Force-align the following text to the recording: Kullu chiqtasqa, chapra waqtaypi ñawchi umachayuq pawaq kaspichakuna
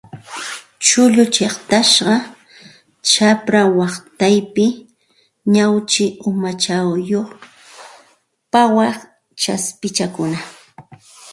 Kullu 0.85 1.23
chiqtasqa, 1.35 2.15
chapra 3.09 3.61
waqtaypi 3.77 4.65
ñawchi 5.53 6.05
umachayuq 6.29 7.29
pawaq 8.51 8.97
kaspichakuna 9.41 10.39